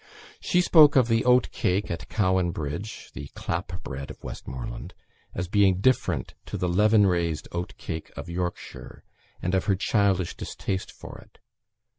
[0.39, 4.95] She spoke of the oat cake at Cowan Bridge (the clap bread of Westmorland)
[5.35, 9.03] as being different to the leaven raised oat cake of Yorkshire,
[9.43, 11.37] and of her childish distaste for it.